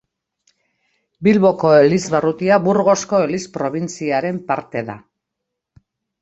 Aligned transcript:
Bilboko 1.27 1.73
elizbarrutia 1.79 2.57
Burgosko 2.69 3.21
eliz 3.27 3.41
probintziaren 3.59 4.41
parte 4.49 4.85
da. 4.91 4.97